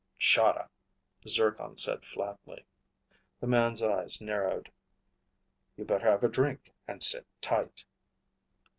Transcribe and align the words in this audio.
"Chahda," 0.19 0.67
Zircon 1.27 1.77
said 1.77 2.07
flatly. 2.07 2.65
The 3.39 3.45
man's 3.45 3.83
eyes 3.83 4.19
narrowed. 4.19 4.71
"You 5.75 5.85
better 5.85 6.09
have 6.09 6.23
a 6.23 6.27
drink 6.27 6.73
and 6.87 7.03
sit 7.03 7.27
tight." 7.39 7.85